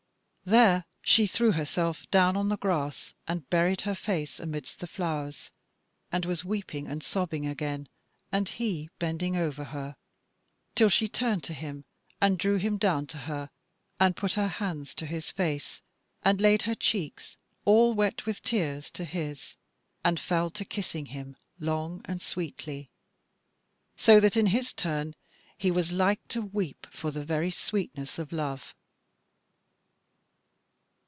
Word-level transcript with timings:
There 0.43 0.83
she 1.01 1.27
threw 1.27 1.53
herself 1.53 2.09
down 2.11 2.35
on 2.35 2.49
the 2.49 2.57
grass 2.57 3.13
and 3.27 3.49
buried 3.49 3.81
her 3.81 3.93
face 3.95 4.37
amidst 4.39 4.79
the 4.79 4.87
flowers, 4.87 5.49
and 6.11 6.25
was 6.25 6.43
weeping 6.43 6.87
and 6.87 7.01
sobbing 7.03 7.45
again 7.47 7.87
and 8.33 8.49
he 8.49 8.89
bending 8.99 9.37
over 9.37 9.65
her, 9.65 9.95
till 10.75 10.89
she 10.89 11.07
turned 11.07 11.43
to 11.45 11.53
him 11.53 11.85
and 12.19 12.37
drew 12.39 12.57
him 12.57 12.77
down 12.77 13.05
to 13.07 13.19
her 13.19 13.49
and 13.99 14.17
put 14.17 14.33
her 14.33 14.47
hands 14.49 14.93
to 14.95 15.05
his 15.05 15.31
face, 15.31 15.81
and 16.23 16.41
laid 16.41 16.63
her 16.63 16.75
cheeks 16.75 17.37
all 17.63 17.93
wet 17.93 18.25
with 18.25 18.41
tears 18.43 18.89
to 18.91 19.05
his, 19.05 19.55
and 20.03 20.19
fell 20.19 20.49
to 20.49 20.65
kissing 20.65 21.05
him 21.05 21.37
long 21.61 22.01
and 22.05 22.21
sweetly, 22.21 22.89
so 23.95 24.19
that 24.19 24.35
in 24.35 24.47
his 24.47 24.73
turn 24.73 25.13
he 25.57 25.71
was 25.71 25.93
like 25.93 26.27
to 26.27 26.41
weep 26.41 26.87
for 26.89 27.09
the 27.09 27.23
very 27.23 27.51
sweetness 27.51 28.19
of 28.19 28.33
love. 28.33 28.73